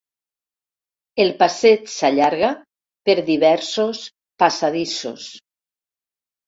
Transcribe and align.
El 1.25 1.29
passeig 1.41 1.85
s'allarga 1.97 2.51
per 3.11 3.17
diversos 3.31 4.03
passadissos. 4.45 5.33